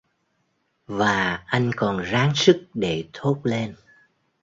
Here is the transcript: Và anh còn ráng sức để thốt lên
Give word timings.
Và 0.87 1.43
anh 1.45 1.71
còn 1.75 1.99
ráng 2.03 2.35
sức 2.35 2.67
để 2.73 3.05
thốt 3.13 3.39
lên 3.43 3.75